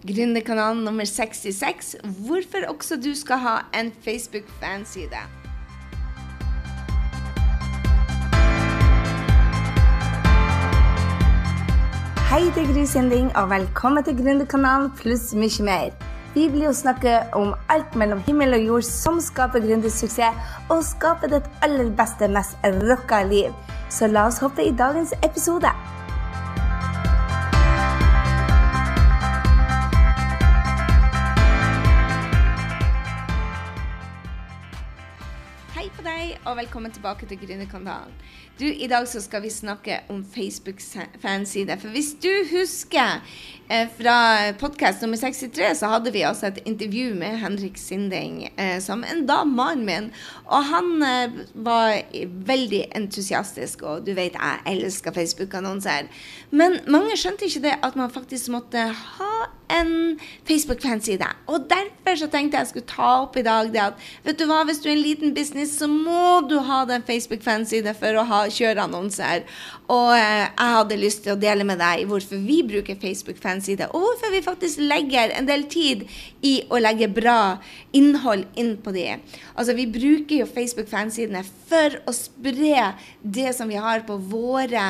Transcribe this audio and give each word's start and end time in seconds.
Gründerkanalen 0.00 0.84
nummer 0.84 1.04
66, 1.04 1.96
hvorfor 2.26 2.58
også 2.68 2.96
du 2.96 3.14
skal 3.14 3.36
ha 3.36 3.56
en 3.80 3.92
Facebook-fanside. 4.04 5.20
Hei, 12.30 12.40
det 12.54 12.62
er 12.62 12.72
Gry 12.72 12.86
Sinding, 12.88 13.28
og 13.36 13.50
velkommen 13.50 14.04
til 14.04 14.16
Gründerkanalen 14.22 14.88
pluss 14.96 15.34
mye 15.36 15.68
mer. 15.68 15.92
Vi 16.32 16.48
blir 16.48 16.70
jo 16.70 16.72
snakke 16.72 17.18
om 17.36 17.52
alt 17.68 17.92
mellom 17.92 18.24
himmel 18.24 18.56
og 18.56 18.66
jord 18.70 18.88
som 18.88 19.20
skaper 19.20 19.60
gründersuksess, 19.60 20.56
og 20.70 20.84
skaper 20.94 21.36
ditt 21.36 21.52
aller 21.60 21.92
beste, 21.92 22.32
mest 22.32 22.56
rocka 22.88 23.20
liv. 23.28 23.52
Så 23.92 24.08
la 24.08 24.30
oss 24.30 24.40
hoppe 24.40 24.64
i 24.64 24.72
dagens 24.72 25.12
episode. 25.20 25.76
Og 36.50 36.56
velkommen 36.58 36.90
tilbake 36.90 37.26
til 37.30 37.38
Gründerkanalen. 37.38 38.14
Du, 38.58 38.64
I 38.66 38.86
dag 38.90 39.04
så 39.08 39.20
skal 39.22 39.42
vi 39.42 39.50
snakke 39.50 40.00
om 40.10 40.24
Facebook-fanside. 40.24 41.76
For 41.78 41.92
hvis 41.94 42.08
du 42.22 42.30
husker 42.50 43.22
eh, 43.70 43.86
fra 43.94 44.16
podkast 44.58 45.02
nummer 45.02 45.16
63, 45.16 45.76
så 45.78 45.86
hadde 45.92 46.12
vi 46.12 46.24
altså 46.26 46.48
et 46.50 46.58
intervju 46.66 47.14
med 47.14 47.38
Henrik 47.38 47.78
Sinding, 47.78 48.48
eh, 48.58 48.80
som 48.82 49.04
en 49.06 49.22
da 49.28 49.44
mannen 49.44 49.86
min. 49.86 50.10
Og 50.44 50.66
han 50.72 50.90
eh, 51.06 51.38
var 51.54 52.02
veldig 52.50 52.82
entusiastisk, 52.98 53.82
og 53.82 54.06
du 54.06 54.12
vet 54.18 54.34
jeg 54.34 54.74
elsker 54.74 55.14
Facebook-annonser. 55.14 56.10
Men 56.50 56.80
mange 56.90 57.14
skjønte 57.16 57.46
ikke 57.46 57.68
det 57.68 57.78
at 57.78 57.96
man 57.96 58.10
faktisk 58.10 58.50
måtte 58.50 58.90
ha 58.90 59.32
en 59.70 59.92
Facebook-fanside. 60.48 61.28
Og 61.50 61.68
derfor 61.70 62.18
så 62.20 62.28
tenkte 62.30 62.58
jeg 62.58 62.66
jeg 62.66 62.70
skulle 62.72 62.90
ta 62.90 63.10
opp 63.22 63.36
i 63.38 63.44
dag 63.46 63.70
det 63.72 63.82
at 63.82 64.06
vet 64.26 64.38
du 64.40 64.46
hva, 64.50 64.62
hvis 64.68 64.82
du 64.82 64.88
er 64.90 64.96
en 64.96 65.04
liten 65.04 65.34
business, 65.36 65.76
så 65.78 65.88
må 65.90 66.40
du 66.50 66.58
ha 66.66 66.82
den 66.88 67.04
Facebook-fanside 67.06 67.94
for 67.98 68.18
å 68.18 68.26
ha, 68.28 68.40
kjøre 68.50 68.86
annonser. 68.86 69.44
Og 69.90 70.14
eh, 70.16 70.46
jeg 70.46 70.74
hadde 70.76 71.00
lyst 71.00 71.24
til 71.24 71.34
å 71.34 71.40
dele 71.40 71.66
med 71.66 71.80
deg 71.82 72.06
hvorfor 72.10 72.40
vi 72.44 72.60
bruker 72.66 72.98
Facebook-fanside, 73.00 73.90
og 73.90 74.06
hvorfor 74.06 74.34
vi 74.34 74.42
faktisk 74.44 74.82
legger 74.82 75.34
en 75.36 75.48
del 75.48 75.66
tid 75.70 76.06
i 76.46 76.60
å 76.70 76.80
legge 76.80 77.10
bra 77.12 77.58
innhold 77.96 78.46
inn 78.60 78.76
på 78.80 78.94
det. 78.94 79.18
Altså, 79.54 79.74
vi 79.78 79.88
bruker 79.90 80.42
jo 80.42 80.50
Facebook-fansidene 80.50 81.42
for 81.70 81.98
å 82.08 82.14
spre 82.16 82.92
det 83.20 83.54
som 83.56 83.70
vi 83.70 83.80
har 83.80 84.04
på 84.08 84.16
våre 84.30 84.86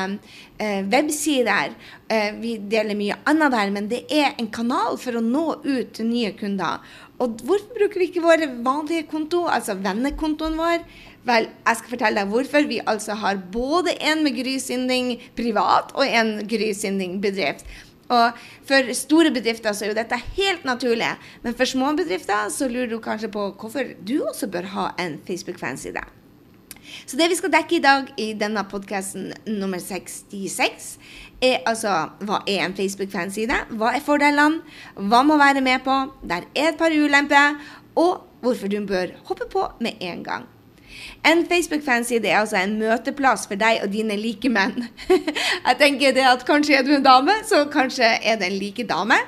eh, 0.61 0.81
websider. 0.91 1.75
Eh, 2.11 2.31
vi 2.41 2.55
deler 2.71 2.97
mye 2.97 3.17
annet 3.29 3.55
der, 3.55 3.71
men 3.73 3.89
det 3.91 4.03
er 4.13 4.35
en 4.37 4.49
kanal 4.53 4.99
for 5.01 5.17
å 5.17 5.23
nå 5.25 5.45
ut 5.65 5.93
til 5.97 6.09
nye 6.09 6.33
kunder. 6.37 6.81
Og 7.21 7.41
hvorfor 7.45 7.77
bruker 7.77 8.01
vi 8.01 8.09
ikke 8.09 8.25
våre 8.25 8.49
vanlige 8.65 9.07
konto, 9.11 9.45
altså 9.49 9.77
vennekontoen 9.81 10.57
vår? 10.59 10.85
Vel, 11.27 11.51
jeg 11.67 11.77
skal 11.77 11.93
fortelle 11.93 12.23
deg 12.23 12.33
hvorfor 12.33 12.65
vi 12.69 12.79
altså 12.89 13.17
har 13.21 13.41
både 13.53 13.93
en 14.09 14.23
med 14.25 14.33
Gry 14.39 14.55
Sinding 14.61 15.13
privat 15.37 15.93
og 15.93 16.05
en 16.07 16.39
Gry 16.49 16.71
Sinding 16.77 17.19
bedrift. 17.21 17.67
Og 18.11 18.39
For 18.67 18.89
store 18.97 19.31
bedrifter 19.31 19.75
så 19.75 19.85
er 19.85 19.91
jo 19.91 19.99
dette 19.99 20.17
helt 20.35 20.65
naturlig, 20.67 21.13
men 21.45 21.55
for 21.55 21.69
små 21.69 21.93
bedrifter 21.95 22.49
så 22.51 22.67
lurer 22.71 22.89
du 22.91 22.97
kanskje 23.03 23.31
på 23.31 23.51
hvorfor 23.59 23.93
du 24.03 24.17
også 24.25 24.49
bør 24.51 24.67
ha 24.73 24.89
en 24.99 25.19
Facebook-fanside. 25.27 26.03
Så 27.05 27.19
det 27.19 27.29
vi 27.31 27.37
skal 27.39 27.53
dekke 27.53 27.77
i 27.77 27.83
dag 27.83 28.09
i 28.21 28.31
denne 28.37 28.63
podkasten 28.69 29.31
nummer 29.47 29.81
66, 29.81 30.87
er 31.41 31.61
altså 31.65 31.95
hva 32.21 32.41
er 32.45 32.65
en 32.65 32.77
Facebook-fanside? 32.77 33.63
Hva 33.77 33.95
er 33.97 34.05
fordelene? 34.05 34.61
Hva 34.95 35.23
må 35.25 35.39
være 35.41 35.63
med 35.65 35.83
på? 35.85 35.97
Der 36.27 36.45
er 36.55 36.71
et 36.73 36.81
par 36.81 36.93
ulemper. 36.93 37.57
Og 37.99 38.27
hvorfor 38.41 38.71
du 38.71 38.79
bør 38.87 39.15
hoppe 39.27 39.49
på 39.51 39.67
med 39.81 40.01
en 40.01 40.23
gang. 40.23 40.49
En 41.21 41.43
Facebook-fanside 41.45 42.25
er 42.25 42.39
altså 42.39 42.57
en 42.57 42.79
møteplass 42.79 43.43
for 43.49 43.59
deg 43.61 43.83
og 43.83 43.91
dine 43.93 44.15
likemenn. 44.17 44.87
Jeg 45.67 45.77
tenker 45.77 46.15
det 46.15 46.23
at 46.25 46.45
kanskje 46.47 46.79
er 46.79 46.85
du 46.87 46.95
en 46.95 47.05
dame, 47.05 47.35
så 47.45 47.59
kanskje 47.69 48.07
er 48.25 48.39
det 48.41 48.47
en 48.49 48.57
like 48.57 48.85
dame. 48.89 49.19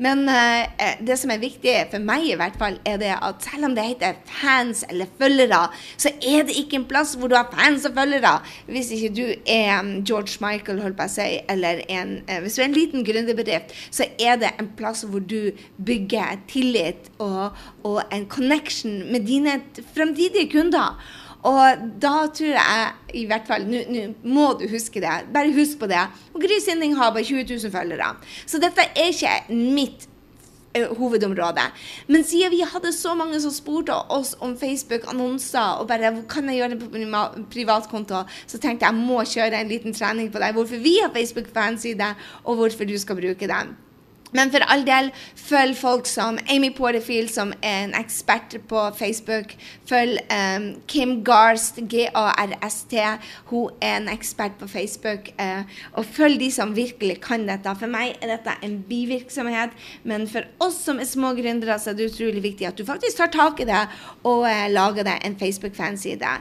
Men 0.00 0.24
uh, 0.32 0.64
det 1.04 1.18
som 1.20 1.32
er 1.34 1.42
viktig 1.42 1.74
for 1.92 2.00
meg 2.04 2.24
i 2.30 2.38
hvert 2.40 2.56
fall, 2.60 2.78
er 2.88 2.96
det 3.02 3.12
at 3.18 3.44
selv 3.44 3.68
om 3.68 3.76
det 3.76 3.84
heter 3.90 4.16
fans 4.30 4.80
eller 4.88 5.10
følgere, 5.20 5.66
så 6.00 6.14
er 6.24 6.46
det 6.48 6.56
ikke 6.56 6.80
en 6.80 6.86
plass 6.88 7.12
hvor 7.20 7.28
du 7.28 7.36
har 7.36 7.52
fans 7.52 7.84
og 7.88 7.98
følgere. 8.00 8.38
Hvis 8.72 8.92
ikke 8.96 9.12
du 9.18 9.24
er 9.44 9.74
um, 9.82 9.92
George 10.08 10.40
Michael, 10.40 10.80
holdt 10.80 10.96
på 10.96 11.08
å 11.08 11.12
si, 11.12 11.28
eller 11.52 11.82
en, 11.92 12.14
uh, 12.30 12.38
hvis 12.40 12.56
du 12.56 12.62
er 12.62 12.70
en 12.70 12.78
liten 12.78 13.04
gründerbedrift, 13.04 13.76
så 13.92 14.08
er 14.16 14.40
det 14.40 14.54
en 14.56 14.72
plass 14.78 15.04
hvor 15.04 15.20
du 15.20 15.52
bygger 15.84 16.40
tillit 16.48 17.12
og, 17.20 17.52
og 17.84 18.00
en 18.08 18.24
connection 18.32 19.02
med 19.12 19.28
dine 19.28 19.60
fremtidige 19.92 20.48
kunder. 20.56 20.96
Og 21.42 21.82
da 22.02 22.14
tror 22.30 22.54
jeg 22.54 23.18
i 23.18 23.24
hvert 23.26 23.48
fall 23.50 23.66
Nå 23.66 24.04
må 24.22 24.52
du 24.60 24.68
huske 24.70 25.02
det. 25.02 25.16
Bare 25.34 25.54
husk 25.54 25.80
på 25.80 25.90
det. 25.90 26.04
Og 26.34 26.40
Gry 26.42 26.60
Sinding 26.62 26.94
har 26.98 27.12
bare 27.14 27.26
20 27.26 27.44
000 27.50 27.74
følgere. 27.74 28.14
Så 28.46 28.62
dette 28.62 28.86
er 28.94 29.10
ikke 29.10 29.34
mitt 29.50 30.06
uh, 30.78 30.92
hovedområde. 30.98 31.66
Men 32.06 32.24
siden 32.24 32.54
vi 32.54 32.62
hadde 32.62 32.94
så 32.94 33.14
mange 33.18 33.40
som 33.42 33.54
spurte 33.54 33.96
oss 34.14 34.36
om 34.40 34.54
Facebook-annonser, 34.58 35.82
og 35.82 35.88
bare 35.90 36.14
kan 36.30 36.48
jeg 36.48 36.62
gjøre 36.62 36.74
det 36.76 36.82
på 36.84 36.90
min 36.94 37.46
privatkonto, 37.52 38.24
så 38.46 38.58
tenkte 38.58 38.86
jeg 38.86 38.92
jeg 38.94 39.02
må 39.02 39.24
kjøre 39.26 39.60
en 39.60 39.72
liten 39.72 39.96
trening 39.96 40.30
på 40.32 40.42
deg. 40.42 40.54
Hvorfor 40.54 40.84
vi 40.84 40.98
har 41.02 41.14
Facebook-fanside, 41.14 42.14
og 42.44 42.60
hvorfor 42.60 42.86
du 42.86 42.98
skal 42.98 43.18
bruke 43.18 43.50
den. 43.50 43.74
Men 44.32 44.52
for 44.52 44.64
all 44.72 44.84
del, 44.86 45.10
følg 45.36 45.76
folk 45.76 46.08
som 46.08 46.38
Amy 46.50 46.70
Porterfield, 46.74 47.30
som 47.32 47.52
er 47.60 47.86
en 47.86 47.94
ekspert 47.98 48.56
på 48.68 48.84
Facebook. 48.96 49.52
Følg 49.88 50.20
um, 50.32 50.68
Kim 50.88 51.18
Garst, 51.26 51.82
G-A-R-S-T. 51.92 53.02
Hun 53.50 53.82
er 53.84 53.98
en 54.00 54.08
ekspert 54.12 54.56
på 54.60 54.68
Facebook. 54.72 55.28
Uh, 55.36 55.68
og 56.00 56.08
følg 56.08 56.40
de 56.40 56.48
som 56.54 56.72
virkelig 56.76 57.18
kan 57.24 57.44
dette. 57.48 57.74
For 57.80 57.92
meg 57.92 58.16
er 58.20 58.32
dette 58.36 58.56
en 58.64 58.78
bivirksomhet, 58.88 59.76
men 60.08 60.24
for 60.30 60.48
oss 60.64 60.80
som 60.86 61.00
er 61.02 61.08
små 61.08 61.34
gründere, 61.36 61.76
så 61.78 61.92
er 61.92 62.00
det 62.00 62.08
utrolig 62.12 62.42
viktig 62.44 62.70
at 62.70 62.80
du 62.80 62.86
faktisk 62.88 63.20
tar 63.20 63.32
tak 63.34 63.60
i 63.60 63.68
det 63.68 63.82
og 64.24 64.46
uh, 64.46 64.66
lager 64.72 65.06
deg 65.06 65.20
en 65.28 65.36
Facebook-fanside. 65.40 66.32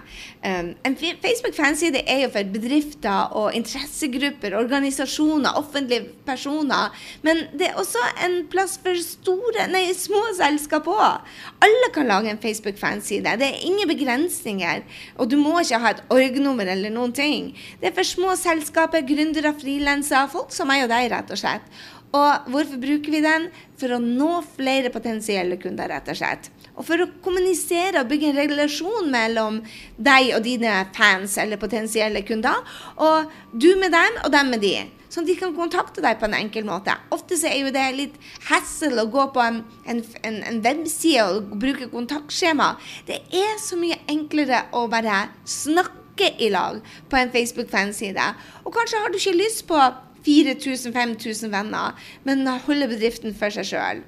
Um, 0.45 0.71
en 0.87 0.97
Facebook-fanside 1.01 2.05
er 2.07 2.23
jo 2.25 2.31
for 2.37 2.55
bedrifter 2.55 3.35
og 3.35 3.51
interessegrupper, 3.57 4.55
organisasjoner, 4.57 5.59
offentlige 5.59 6.07
personer. 6.25 6.95
men 7.21 7.45
det 7.57 7.67
er 7.67 7.80
også 7.81 8.01
en 8.25 8.35
plass 8.51 8.77
for 8.81 8.97
store, 9.03 9.67
nei, 9.71 9.83
små 9.97 10.21
selskap 10.37 10.87
òg. 10.91 11.31
Alle 11.65 11.89
kan 11.95 12.09
lage 12.09 12.31
en 12.31 12.41
Facebook-fanside. 12.41 13.35
Det 13.41 13.47
er 13.47 13.65
ingen 13.67 13.89
begrensninger. 13.89 14.83
Og 15.17 15.31
du 15.31 15.37
må 15.41 15.57
ikke 15.61 15.81
ha 15.83 15.95
et 15.95 16.03
org-nummer 16.13 16.69
eller 16.73 16.93
noen 16.93 17.15
ting. 17.17 17.51
Det 17.81 17.91
er 17.91 17.97
for 17.97 18.07
små 18.07 18.35
selskaper, 18.39 19.05
gründere, 19.07 19.53
frilansere, 19.57 20.29
folk 20.31 20.53
som 20.55 20.69
meg 20.71 20.85
og 20.85 20.93
deg, 20.93 21.09
rett 21.13 21.33
og 21.33 21.41
slett. 21.41 21.83
Og 22.11 22.51
hvorfor 22.51 22.81
bruker 22.81 23.13
vi 23.13 23.23
den? 23.23 23.47
For 23.79 23.95
å 23.95 24.01
nå 24.03 24.41
flere 24.57 24.91
potensielle 24.93 25.57
kunder, 25.61 25.91
rett 25.91 26.11
og 26.11 26.19
slett. 26.19 26.51
Og 26.81 26.87
for 26.87 27.03
å 27.03 27.11
kommunisere 27.21 28.01
og 28.01 28.09
bygge 28.09 28.31
en 28.31 28.39
relasjon 28.41 29.11
mellom 29.13 29.59
deg 30.01 30.31
og 30.33 30.41
dine 30.47 30.79
fans 30.97 31.37
eller 31.37 31.61
potensielle 31.61 32.23
kunder. 32.25 32.57
Og 32.97 33.29
du 33.53 33.75
med 33.77 33.93
dem, 33.93 34.17
og 34.25 34.33
dem 34.33 34.49
med 34.49 34.65
de 34.65 34.75
sånn 35.11 35.25
at 35.25 35.29
de 35.29 35.37
kan 35.39 35.55
kontakte 35.55 36.01
deg 36.03 36.19
på 36.19 36.27
en 36.27 36.37
enkel 36.37 36.65
måte. 36.67 36.95
Ofte 37.13 37.37
så 37.39 37.49
er 37.49 37.65
jo 37.65 37.73
det 37.75 37.87
litt 37.97 38.13
hassle 38.47 39.03
å 39.03 39.09
gå 39.11 39.25
på 39.35 39.43
en, 39.43 39.57
en, 39.83 40.03
en, 40.23 40.61
webside 40.63 41.25
og 41.27 41.57
bruke 41.61 41.89
kontaktskjema. 41.91 42.73
Det 43.09 43.19
er 43.27 43.57
så 43.61 43.79
mye 43.79 43.99
enklere 44.11 44.63
å 44.71 44.85
bare 44.91 45.25
snakke 45.43 46.31
i 46.39 46.47
lag 46.53 46.79
på 47.11 47.19
en 47.19 47.33
Facebook-fanside. 47.33 48.29
Og 48.63 48.71
kanskje 48.75 49.03
har 49.03 49.11
du 49.11 49.19
ikke 49.19 49.35
lyst 49.35 49.65
på 49.69 49.81
4000-5000 50.25 51.51
venner, 51.51 51.97
men 52.23 52.47
holde 52.67 52.89
bedriften 52.91 53.35
for 53.35 53.53
seg 53.53 53.67
sjøl. 53.73 54.03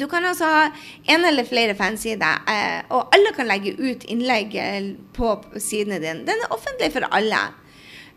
Du 0.00 0.06
kan 0.10 0.24
altså 0.26 0.44
ha 0.44 0.62
en 1.06 1.24
eller 1.24 1.44
flere 1.46 1.74
fansider, 1.78 2.40
eh, 2.50 2.80
og 2.90 3.14
alle 3.14 3.30
kan 3.36 3.46
legge 3.46 3.76
ut 3.78 4.02
innlegg 4.10 4.56
eh, 4.58 4.88
på 5.14 5.36
sidene 5.58 6.00
dine. 6.02 6.24
Den 6.26 6.42
er 6.42 6.54
offentlig 6.54 6.90
for 6.92 7.06
alle. 7.14 7.42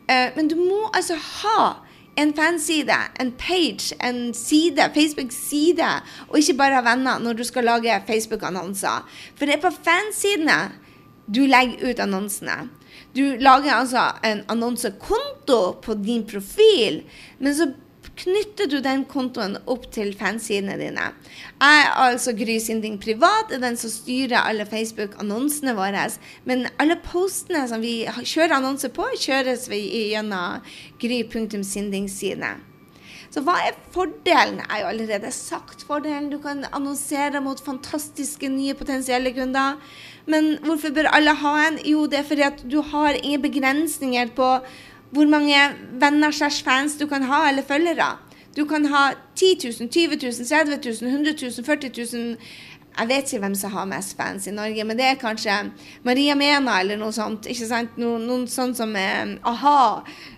Eh, 0.09 0.31
men 0.35 0.49
du 0.49 0.55
må 0.57 0.87
altså 0.93 1.19
ha 1.21 1.83
en 2.17 2.33
fanside, 2.33 2.97
en 3.21 3.31
page, 3.37 3.93
en 4.01 4.33
side, 4.33 4.89
Facebook-side, 4.93 5.91
og 6.29 6.39
ikke 6.39 6.57
bare 6.57 6.79
ha 6.79 6.81
venner 6.81 7.21
når 7.21 7.37
du 7.37 7.43
skal 7.45 7.69
lage 7.69 8.01
Facebook-annonser. 8.07 9.05
For 9.37 9.45
det 9.45 9.59
er 9.59 9.65
på 9.67 9.75
fansidene 9.77 10.59
du 11.29 11.43
legger 11.45 11.91
ut 11.91 11.99
annonsene. 11.99 12.71
Du 13.13 13.35
lager 13.37 13.73
altså 13.73 14.11
en 14.25 14.41
annonsekonto 14.49 15.77
på 15.83 15.93
din 15.93 16.25
profil, 16.25 17.03
men 17.39 17.55
så 17.55 17.69
knytter 18.15 18.69
du 18.71 18.77
den 18.83 19.03
kontoen 19.09 19.57
opp 19.69 19.89
til 19.93 20.13
fansidene 20.17 20.77
dine. 20.79 21.09
Jeg, 21.59 21.81
er 21.81 21.91
altså 22.05 22.33
Gry 22.37 22.57
Sinding 22.63 22.97
privat, 23.01 23.51
er 23.51 23.63
den 23.63 23.77
som 23.79 23.91
styrer 23.93 24.43
alle 24.43 24.67
Facebook-annonsene 24.69 25.75
våre. 25.77 26.07
Men 26.47 26.67
alle 26.79 26.99
postene 27.03 27.65
som 27.69 27.83
vi 27.83 27.99
kjører 28.07 28.57
annonser 28.59 28.93
på, 28.95 29.09
kjøres 29.17 29.67
vi 29.71 29.83
gjennom 30.13 30.63
gry.sinding-sidene. 31.01 32.55
Så 33.33 33.43
hva 33.43 33.57
er 33.67 33.75
fordelen? 33.91 34.61
Jeg 34.61 34.69
har 34.71 34.81
jo 34.81 34.91
allerede 34.93 35.31
sagt 35.35 35.83
fordelen. 35.87 36.29
Du 36.31 36.39
kan 36.41 36.63
annonsere 36.71 37.41
mot 37.43 37.59
fantastiske 37.59 38.49
nye 38.49 38.75
potensielle 38.77 39.33
kunder. 39.35 39.75
Men 40.31 40.55
hvorfor 40.63 40.95
bør 40.95 41.11
alle 41.11 41.35
ha 41.41 41.53
en? 41.67 41.79
Jo, 41.85 42.05
det 42.07 42.21
er 42.21 42.29
fordi 42.29 42.45
at 42.47 42.63
du 42.71 42.79
har 42.81 43.19
ingen 43.19 43.43
begrensninger 43.43 44.31
på 44.35 44.47
hvor 45.11 45.29
mange 45.29 45.59
venner 46.01 46.31
slash 46.31 46.63
fans 46.63 46.97
du 46.99 47.07
kan 47.07 47.23
ha, 47.23 47.47
eller 47.49 47.63
følgere. 47.63 48.17
Du 48.57 48.65
kan 48.65 48.85
ha 48.89 49.11
10 49.35 49.69
000, 49.79 49.89
20 49.89 50.17
000, 50.17 50.47
30 50.47 50.79
000, 51.01 51.11
100 51.11 51.35
000, 51.41 51.65
40 51.65 51.91
000 52.13 52.37
jeg 52.97 53.09
vet 53.11 53.27
ikke 53.29 53.43
hvem 53.43 53.55
som 53.57 53.73
har 53.75 53.89
mest 53.89 54.15
fans 54.17 54.47
i 54.49 54.53
Norge, 54.55 54.85
men 54.87 54.97
det 54.97 55.05
er 55.05 55.19
kanskje 55.21 55.57
Maria 56.07 56.33
Mena 56.37 56.79
eller 56.81 56.97
noe 56.97 57.13
sånt. 57.13 57.45
ikke 57.45 57.67
sant? 57.69 57.99
Noen, 58.01 58.25
noen 58.25 58.47
sånn 58.49 58.73
som 58.77 58.95
eh, 58.97 59.35
a-ha. 59.45 59.81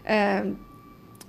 Eh, 0.04 0.50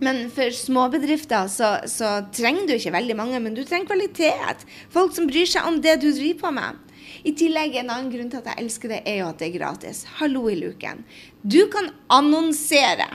men 0.00 0.20
for 0.32 0.50
småbedrifter 0.56 1.46
så, 1.52 1.70
så, 1.90 2.12
trenger 2.34 2.66
du 2.66 2.74
ikke 2.74 2.96
veldig 2.96 3.16
mange, 3.18 3.40
men 3.44 3.54
du 3.54 3.62
trenger 3.62 3.92
kvalitet. 3.92 4.64
Folk 4.90 5.14
som 5.14 5.28
bryr 5.30 5.46
seg 5.46 5.68
om 5.68 5.78
det 5.84 6.00
du 6.02 6.08
driver 6.08 6.40
på 6.42 6.54
med. 6.56 6.86
I 7.28 7.34
tillegg, 7.36 7.76
en 7.76 7.92
annen 7.92 8.10
grunn 8.10 8.30
til 8.32 8.40
at 8.40 8.50
jeg 8.50 8.64
elsker 8.64 8.94
det, 8.94 9.02
er 9.06 9.20
jo 9.20 9.30
at 9.30 9.38
det 9.38 9.50
er 9.50 9.58
gratis. 9.58 10.06
Hallo 10.18 10.46
i 10.50 10.56
luken. 10.58 11.04
Du 11.44 11.60
kan 11.70 11.92
annonsere 12.10 13.10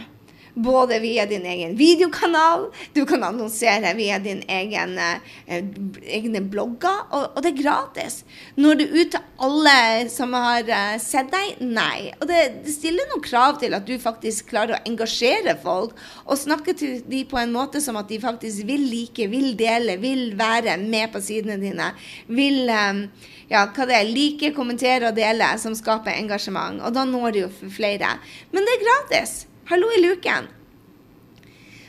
både 0.56 1.00
via 1.00 1.26
din 1.26 1.46
egen 1.46 1.76
videokanal, 1.78 2.70
du 2.94 3.06
kan 3.06 3.24
annonsere 3.24 3.94
via 3.98 4.20
din 4.20 4.42
egen 4.48 4.98
eh, 5.00 5.64
egne 6.16 6.42
blogger, 6.42 7.04
og, 7.12 7.26
og, 7.36 7.42
det 7.44 7.52
er 7.52 7.62
gratis. 7.62 8.22
Når 8.56 8.80
du 8.80 8.86
ut 8.86 9.12
til 9.12 9.22
alle 9.46 10.10
som 10.12 10.36
har 10.38 10.64
eh, 10.64 10.96
sett 11.04 11.32
deg? 11.34 11.60
Nei. 11.60 12.14
Og 12.20 12.28
det, 12.30 12.42
det, 12.64 12.76
stiller 12.76 13.08
noen 13.12 13.24
krav 13.26 13.60
til 13.62 13.76
at 13.76 13.88
du 13.88 13.96
faktisk 14.00 14.50
klarer 14.54 14.78
å 14.78 14.84
engasjere 14.88 15.58
folk 15.62 15.96
og 16.26 16.40
snakke 16.40 16.76
til 16.78 17.02
dem 17.04 17.28
på 17.30 17.40
en 17.42 17.54
måte 17.56 17.82
som 17.84 18.00
at 18.00 18.10
de 18.12 18.20
faktisk 18.24 18.64
vil 18.68 18.88
like, 18.90 19.28
vil 19.32 19.54
dele, 19.60 19.98
vil 20.00 20.32
være 20.40 20.78
med 20.82 21.12
på 21.14 21.24
sidene 21.24 21.60
dine. 21.60 21.92
Vil 22.32 22.72
eh, 22.72 23.04
ja, 23.52 23.66
hva 23.68 23.90
det 23.90 23.98
er, 23.98 24.08
like, 24.10 24.54
kommentere 24.56 25.12
og 25.12 25.20
dele, 25.20 25.52
som 25.62 25.76
skaper 25.78 26.16
engasjement. 26.16 26.80
Og 26.82 26.96
da 26.96 27.04
når 27.08 27.36
du 27.36 27.44
jo 27.44 27.52
flere. 27.52 28.16
Men 28.56 28.66
det 28.66 28.78
er 28.78 28.88
gratis. 28.88 29.36
Hallo 29.66 29.88
i 29.90 29.98
luken. 29.98 30.46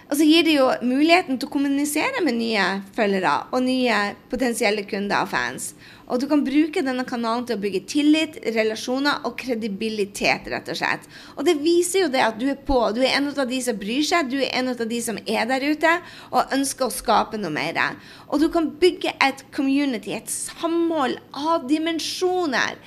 Og 0.09 0.17
så 0.17 0.25
gir 0.25 0.47
det 0.47 0.55
jo 0.55 0.71
muligheten 0.81 1.37
til 1.37 1.45
å 1.45 1.53
kommunisere 1.53 2.23
med 2.25 2.39
nye 2.39 2.63
følgere 2.97 3.35
og 3.51 3.67
nye 3.67 3.99
potensielle 4.31 4.87
kunder 4.89 5.27
og 5.27 5.29
fans. 5.29 5.67
Og 6.09 6.23
du 6.23 6.25
kan 6.31 6.41
bruke 6.47 6.81
denne 6.87 7.05
kanalen 7.05 7.45
til 7.45 7.59
å 7.59 7.61
bygge 7.61 7.83
tillit, 7.93 8.39
relasjoner 8.57 9.27
og 9.29 9.37
kredibilitet, 9.43 10.49
rett 10.49 10.73
og 10.73 10.79
slett. 10.81 11.05
Og 11.37 11.45
det 11.45 11.59
viser 11.61 12.07
jo 12.07 12.11
det 12.15 12.23
at 12.25 12.41
du 12.41 12.47
er 12.49 12.63
på. 12.71 12.79
Du 12.97 13.03
er 13.03 13.19
en 13.19 13.29
av 13.35 13.45
de 13.51 13.59
som 13.67 13.77
bryr 13.77 14.07
seg, 14.09 14.31
du 14.33 14.39
er 14.41 14.55
en 14.57 14.73
av 14.73 14.81
de 14.81 15.01
som 15.05 15.21
er 15.27 15.45
der 15.53 15.67
ute 15.69 15.99
og 16.31 16.57
ønsker 16.57 16.89
å 16.89 16.97
skape 16.97 17.43
noe 17.43 17.53
mer. 17.53 17.83
Og 18.31 18.41
du 18.41 18.49
kan 18.55 18.73
bygge 18.81 19.13
et 19.21 19.45
community, 19.53 20.17
et 20.17 20.33
samhold 20.33 21.21
av 21.37 21.69
dimensjoner. 21.69 22.81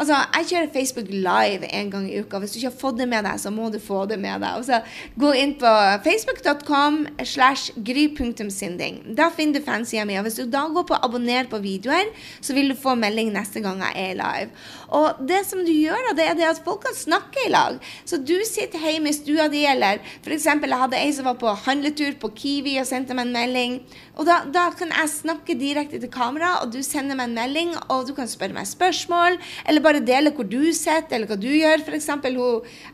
Altså, 0.00 0.16
jeg 0.38 0.46
kjører 0.48 0.70
Facebook 0.72 1.10
Live 1.12 1.68
en 1.76 1.90
gang 1.92 2.06
i 2.08 2.20
uka. 2.22 2.38
Hvis 2.40 2.54
du 2.54 2.58
ikke 2.60 2.70
har 2.70 2.80
fått 2.80 3.00
det 3.02 3.06
med 3.10 3.26
deg, 3.28 3.40
så 3.42 3.52
må 3.52 3.68
du 3.68 3.76
få 3.82 4.06
det 4.08 4.16
med 4.22 4.40
deg. 4.40 4.62
Altså, 4.62 4.80
gå 5.20 5.32
inn 5.36 5.52
på 5.60 5.72
facebook.com 6.06 7.02
slash 7.28 7.74
gry.sinding. 7.76 9.02
Da 9.18 9.28
finner 9.34 9.60
du 9.60 9.66
fansida 9.66 10.06
mi. 10.08 10.16
Og 10.16 10.24
hvis 10.24 10.40
du 10.40 10.46
da 10.48 10.64
går 10.72 10.86
på 10.88 11.00
abonner 11.04 11.50
på 11.52 11.60
videoer, 11.60 12.08
så 12.40 12.56
vil 12.56 12.72
du 12.72 12.78
få 12.80 12.96
melding 12.96 13.34
neste 13.34 13.60
gang 13.60 13.82
jeg 13.84 14.06
er 14.06 14.16
live. 14.22 14.64
Og 14.96 15.20
det 15.28 15.42
som 15.46 15.60
du 15.66 15.72
gjør, 15.72 16.14
det 16.16 16.30
er 16.30 16.38
det 16.38 16.48
at 16.48 16.62
folk 16.64 16.86
kan 16.86 16.96
snakke 16.96 17.44
i 17.44 17.52
lag. 17.52 17.76
Så 18.08 18.22
du 18.24 18.38
sitter 18.48 18.80
hjemme 18.80 19.12
i 19.12 19.16
stua 19.16 19.50
di, 19.52 19.66
eller 19.68 20.00
f.eks. 20.24 20.48
jeg 20.48 20.80
hadde 20.80 20.98
ei 20.98 21.12
som 21.12 21.28
var 21.28 21.36
på 21.40 21.52
handletur 21.66 22.16
på 22.22 22.32
Kiwi 22.40 22.78
og 22.80 22.88
sendte 22.88 23.14
meg 23.14 23.28
en 23.28 23.36
melding. 23.36 23.76
Og 24.20 24.26
da, 24.28 24.42
da, 24.52 24.66
kan 24.76 24.90
jeg 24.92 25.12
snakke 25.12 25.54
direkte 25.56 26.00
til 26.00 26.10
kamera, 26.12 26.58
og 26.60 26.72
du 26.74 26.80
sender 26.84 27.16
meg 27.16 27.30
en 27.30 27.38
melding, 27.38 27.70
og 27.88 28.08
du 28.08 28.12
kan 28.16 28.28
spørre 28.28 28.56
meg 28.56 28.68
spørsmål, 28.68 29.38
eller 29.68 29.84
bare 29.84 29.89
dele 29.98 30.30
hvor 30.30 30.46
du 30.46 30.72
sitter, 30.72 31.16
eller 31.16 31.26
hva 31.26 31.38
du 31.40 31.48
gjør. 31.50 31.82
Eksempel, 31.96 32.38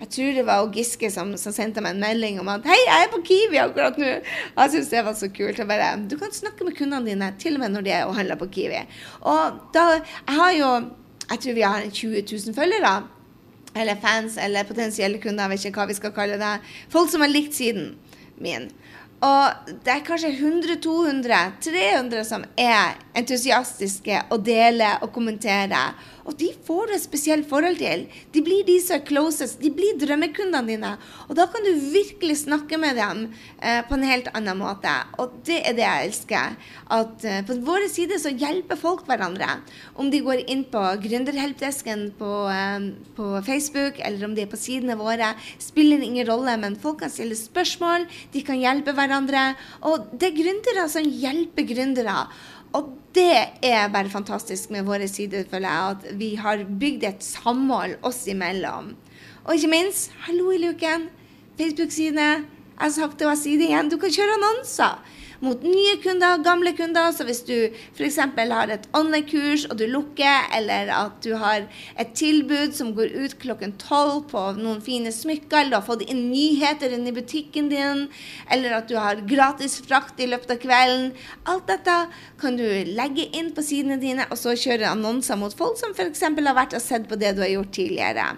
jeg 0.00 0.08
tror 0.16 0.38
det 0.38 0.44
var 0.48 0.70
Giske 0.72 1.10
som, 1.12 1.34
som, 1.36 1.52
sendte 1.52 1.84
meg 1.84 1.94
en 1.94 2.00
melding 2.00 2.40
om 2.40 2.48
at 2.48 2.64
'Hei, 2.64 2.78
jeg 2.86 3.04
er 3.04 3.12
på 3.12 3.22
Kiwi 3.28 3.60
akkurat 3.60 3.98
nå'. 4.00 4.22
Jeg 4.56 4.70
syns 4.70 4.88
det 4.88 5.04
var 5.04 5.14
så 5.14 5.28
kult. 5.28 5.60
Bare, 5.68 5.90
du 6.08 6.16
kan 6.16 6.32
snakke 6.32 6.64
med 6.64 6.76
kundene 6.76 7.06
dine, 7.06 7.34
til 7.38 7.54
og 7.54 7.60
med 7.60 7.74
når 7.76 7.84
de 7.84 7.90
er 7.90 8.06
og 8.06 8.16
handler 8.16 8.40
på 8.40 8.48
Kiwi. 8.48 8.86
Og 9.20 9.60
da 9.74 10.00
Jeg 10.26 10.34
har 10.40 10.52
jo 10.52 10.90
Jeg 11.30 11.38
tror 11.40 11.52
vi 11.52 11.60
har 11.60 11.82
20 11.90 12.22
000 12.22 12.54
følgere 12.54 13.02
eller 13.76 13.96
fans 13.96 14.38
eller 14.38 14.64
potensielle 14.64 15.18
kunder, 15.18 15.42
jeg 15.42 15.50
vet 15.50 15.64
ikke 15.64 15.80
hva 15.80 15.90
vi 15.90 15.94
skal 15.98 16.12
kalle 16.16 16.38
det. 16.40 16.60
Folk 16.88 17.10
som 17.10 17.20
har 17.20 17.28
likt 17.28 17.54
siden 17.54 17.96
min. 18.38 18.70
Og 19.24 19.72
det 19.84 19.92
er 19.94 20.04
kanskje 20.04 20.34
100-200, 20.36 21.36
300 21.64 22.24
som 22.28 22.44
er 22.60 22.98
entusiastiske 23.16 24.26
og 24.30 24.44
deler 24.44 25.00
og 25.00 25.12
kommenterer. 25.14 25.94
Og 26.26 26.34
de 26.40 26.48
får 26.66 26.90
du 26.90 26.94
et 26.96 27.04
spesielt 27.04 27.46
forhold 27.48 27.78
til. 27.78 28.04
De 28.34 28.42
blir 28.44 28.64
de 28.66 28.76
som 28.82 28.98
er 28.98 29.04
closest. 29.06 29.60
De 29.62 29.70
blir 29.74 29.98
drømmekundene 30.00 30.66
dine. 30.66 30.92
Og 31.28 31.36
da 31.38 31.46
kan 31.50 31.62
du 31.62 31.70
virkelig 31.92 32.40
snakke 32.42 32.78
med 32.82 32.98
dem 32.98 33.28
eh, 33.60 33.82
på 33.86 33.94
en 33.94 34.06
helt 34.06 34.30
annen 34.34 34.58
måte. 34.58 34.90
Og 35.22 35.36
det 35.46 35.60
er 35.62 35.76
det 35.78 35.84
jeg 35.84 36.08
elsker. 36.08 36.56
At 36.96 37.26
eh, 37.26 37.44
på 37.46 37.58
våre 37.66 37.86
sider 37.92 38.18
så 38.22 38.34
hjelper 38.34 38.80
folk 38.80 39.04
hverandre. 39.06 39.60
Om 39.94 40.10
de 40.10 40.22
går 40.26 40.42
inn 40.50 40.66
på 40.72 40.82
gründerhelpdesken 41.04 42.08
på, 42.18 42.32
eh, 42.50 42.90
på 43.18 43.30
Facebook, 43.46 44.02
eller 44.02 44.26
om 44.26 44.34
de 44.34 44.42
er 44.46 44.50
på 44.50 44.60
sidene 44.60 44.98
våre, 44.98 45.30
spiller 45.62 46.02
ingen 46.02 46.26
rolle. 46.26 46.58
Men 46.58 46.78
folk 46.82 47.04
kan 47.04 47.14
stille 47.14 47.38
spørsmål, 47.38 48.08
de 48.34 48.42
kan 48.46 48.58
hjelpe 48.58 48.96
hverandre. 48.98 49.52
Og 49.86 50.10
det 50.10 50.32
er 50.32 50.38
gründere 50.42 50.90
som 50.90 51.06
hjelper 51.06 51.70
gründere. 51.70 52.18
Og 52.76 52.92
det 53.16 53.32
er 53.64 53.88
bare 53.92 54.12
fantastisk 54.12 54.72
med 54.74 54.84
våre 54.84 55.08
sider, 55.08 55.46
føler 55.48 55.72
jeg, 55.72 55.96
at 55.96 56.18
vi 56.20 56.34
har 56.36 56.64
bygd 56.68 57.06
et 57.08 57.24
samhold 57.24 57.96
oss 58.04 58.26
imellom. 58.28 58.92
Og 59.46 59.54
ikke 59.56 59.72
minst, 59.72 60.10
hallo 60.26 60.50
i 60.52 60.60
luken, 60.60 61.08
Facebook-sidene. 61.56 62.28
Jeg 62.76 62.84
har 62.84 62.92
sagt 62.92 63.16
det, 63.18 63.28
og 63.28 63.32
jeg 63.32 63.42
sier 63.42 63.60
det 63.62 63.70
igjen, 63.70 63.88
du 63.88 63.96
kan 64.00 64.12
kjøre 64.12 64.36
annonser 64.36 65.15
mot 65.44 65.62
nye 65.66 65.96
kunder, 66.02 66.40
gamle 66.44 66.72
kunder. 66.76 67.12
Så 67.16 67.26
hvis 67.28 67.42
du 67.46 67.54
f.eks. 67.96 68.18
har 68.36 68.72
et 68.72 68.88
online-kurs 68.96 69.66
og 69.70 69.78
du 69.80 69.86
lukker, 69.90 70.48
eller 70.56 70.92
at 70.94 71.18
du 71.24 71.34
har 71.40 71.66
et 71.98 72.14
tilbud 72.16 72.74
som 72.76 72.94
går 72.96 73.14
ut 73.16 73.36
klokken 73.42 73.76
tolv 73.80 74.26
på 74.32 74.44
noen 74.60 74.82
fine 74.84 75.12
smykker, 75.12 75.60
eller 75.60 75.76
du 75.76 75.78
har 75.80 75.88
fått 75.88 76.06
inn 76.08 76.26
nyheter 76.30 76.96
inn 76.96 77.06
i 77.08 77.14
butikken 77.16 77.70
din, 77.72 78.06
eller 78.52 78.78
at 78.78 78.90
du 78.90 78.96
har 79.00 79.22
gratis 79.28 79.78
frakt 79.84 80.20
i 80.20 80.30
løpet 80.30 80.56
av 80.56 80.62
kvelden 80.62 81.12
Alt 81.46 81.68
dette 81.70 81.94
kan 82.40 82.56
du 82.58 82.64
legge 82.96 83.26
inn 83.36 83.52
på 83.54 83.64
sidene 83.64 84.00
dine, 84.02 84.26
og 84.30 84.38
så 84.40 84.56
kjøre 84.58 84.90
annonser 84.90 85.38
mot 85.40 85.54
folk 85.56 85.78
som 85.80 85.94
f.eks. 85.96 86.26
har 86.26 86.56
vært 86.56 86.76
og 86.76 86.82
sett 86.82 87.08
på 87.08 87.18
det 87.20 87.36
du 87.36 87.44
har 87.44 87.52
gjort 87.52 87.74
tidligere. 87.76 88.28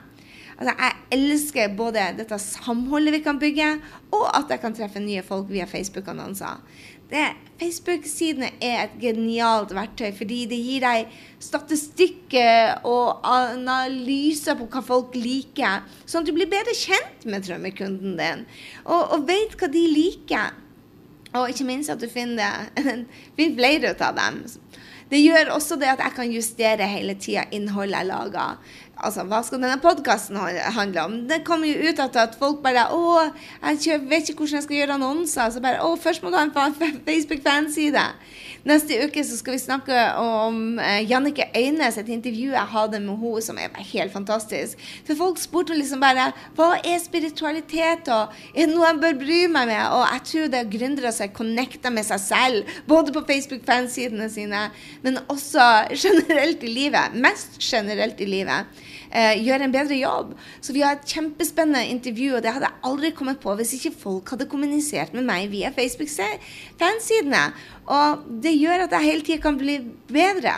Altså, 0.58 0.74
jeg 0.74 0.94
elsker 1.14 1.74
både 1.78 2.04
dette 2.18 2.38
samholdet 2.42 3.14
vi 3.14 3.22
kan 3.22 3.38
bygge, 3.38 3.72
og 4.10 4.24
at 4.34 4.50
jeg 4.50 4.62
kan 4.62 4.74
treffe 4.74 5.02
nye 5.02 5.22
folk 5.22 5.46
via 5.52 5.68
Facebook-annonser. 5.70 6.58
Facebook-sidene 7.08 8.50
er 8.60 8.82
et 8.82 8.96
genialt 9.00 9.70
verktøy 9.72 10.10
fordi 10.12 10.42
det 10.50 10.58
gir 10.60 10.82
deg 10.84 11.14
statistikker 11.40 12.82
og 12.86 13.24
analyser 13.24 14.58
på 14.58 14.66
hva 14.68 14.82
folk 14.84 15.16
liker, 15.16 15.86
sånn 16.04 16.26
at 16.26 16.28
du 16.28 16.34
blir 16.36 16.50
bedre 16.52 16.74
kjent 16.76 17.24
med 17.24 17.46
drømmekunden 17.48 18.18
din 18.20 18.44
og, 18.84 19.14
og 19.14 19.24
vet 19.30 19.56
hva 19.56 19.70
de 19.72 19.86
liker. 19.88 20.52
Og 21.38 21.50
ikke 21.52 21.66
minst 21.68 21.92
at 21.92 22.00
du 22.00 22.08
finner, 22.12 22.68
finner 23.36 23.56
flere 23.56 23.96
av 24.04 24.16
dem. 24.16 24.44
Det 25.08 25.20
gjør 25.22 25.54
også 25.54 25.78
det 25.80 25.88
at 25.88 26.02
jeg 26.04 26.16
kan 26.18 26.32
justere 26.32 26.88
hele 26.88 27.14
tida 27.16 27.46
innholdet 27.56 27.96
jeg 27.96 28.08
lager. 28.10 28.74
Altså, 28.98 29.22
hva 29.30 29.38
skal 29.46 29.60
denne 29.62 29.78
podkasten 29.78 30.38
handle 30.74 31.04
om? 31.06 31.12
Det 31.30 31.44
kommer 31.46 31.70
jo 31.70 31.90
ut 31.92 32.00
at 32.02 32.34
folk 32.38 32.64
bare 32.64 32.88
Å, 32.90 33.28
jeg 33.70 34.02
vet 34.10 34.26
ikke 34.32 34.42
hvordan 34.42 34.58
jeg 34.58 34.66
skal 34.66 34.78
gjøre 34.80 34.96
annonser. 34.98 35.52
Så 35.54 35.62
bare 35.62 35.84
Å, 35.86 35.92
først 36.02 36.24
må 36.24 36.32
du 36.32 36.38
ha 36.38 36.46
en 36.48 36.54
Facebook-fanside. 37.06 38.04
Neste 38.68 38.98
uke 39.00 39.22
så 39.24 39.38
skal 39.38 39.54
vi 39.54 39.60
snakke 39.62 40.00
om 40.20 40.76
uh, 40.76 40.98
Jannike 41.00 41.46
Øynes, 41.56 41.96
et 41.96 42.10
intervju 42.12 42.50
jeg 42.52 42.72
hadde 42.72 42.98
med 43.00 43.22
henne 43.22 43.44
som 43.46 43.60
er 43.62 43.78
helt 43.92 44.12
fantastisk. 44.12 44.82
For 45.06 45.16
folk 45.16 45.40
spurte 45.40 45.76
liksom 45.76 46.02
bare 46.04 46.26
Hva 46.58 46.74
er 46.82 46.98
spiritualitet, 47.00 48.10
og 48.12 48.34
er 48.52 48.66
det 48.66 48.74
noe 48.74 48.90
jeg 48.90 49.00
bør 49.06 49.16
bry 49.22 49.38
meg 49.54 49.70
med? 49.70 49.80
Og 49.96 50.04
jeg 50.04 50.24
tror 50.32 50.52
det 50.52 50.60
er 50.60 50.70
gründere 50.74 51.14
som 51.16 51.24
er 51.28 51.32
connecta 51.38 51.92
med 51.94 52.04
seg 52.10 52.20
selv, 52.26 52.76
både 52.90 53.14
på 53.16 53.24
Facebook-fansidene 53.30 54.28
sine, 54.32 54.66
men 55.06 55.16
også 55.32 55.64
generelt 56.04 56.60
i 56.60 56.74
livet. 56.74 57.16
Mest 57.16 57.56
generelt 57.64 58.20
i 58.20 58.28
livet 58.28 58.84
eh, 59.10 59.34
gjøre 59.44 59.68
en 59.68 59.74
bedre 59.74 59.98
jobb. 59.98 60.32
Så 60.60 60.76
vi 60.76 60.84
har 60.84 60.96
et 60.96 61.08
kjempespennende 61.08 61.86
intervju, 61.92 62.36
og 62.36 62.42
det 62.44 62.54
hadde 62.54 62.70
jeg 62.70 62.84
aldri 62.90 63.12
kommet 63.16 63.42
på 63.42 63.54
hvis 63.58 63.76
ikke 63.78 63.96
folk 64.04 64.34
hadde 64.34 64.48
kommunisert 64.50 65.14
med 65.16 65.26
meg 65.28 65.50
via 65.52 65.72
Facebook-fansidene. 65.74 67.44
Og 67.88 68.26
det 68.42 68.56
gjør 68.58 68.86
at 68.86 68.98
jeg 68.98 69.10
hele 69.10 69.26
tida 69.26 69.44
kan 69.44 69.60
bli 69.60 69.80
bedre. 70.12 70.56